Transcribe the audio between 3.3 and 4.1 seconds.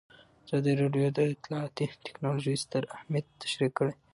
تشریح کړی.